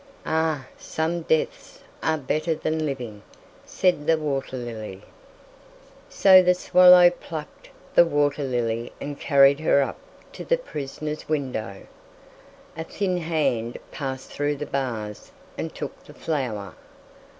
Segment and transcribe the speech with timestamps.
[0.25, 3.21] "Ah, some deaths are better than living,"
[3.67, 5.03] said the water lily.
[6.09, 9.99] So the swallow plucked the water lily and carried her up
[10.33, 11.85] to the prisoner's window.
[12.75, 16.73] A thin hand passed through the bars and took the flower.